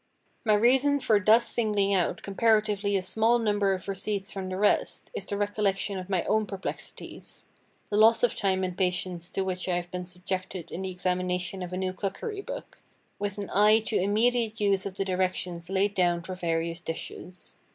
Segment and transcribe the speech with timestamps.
[0.43, 5.11] My reason for thus singling out comparatively a small number of receipts from the rest,
[5.13, 9.75] is the recollection of my own perplexities—the loss of time and patience to which I
[9.75, 12.81] have been subjected in the examination of a new cookery book,
[13.19, 17.57] with an eye to immediate use of the directions laid down for various dishes.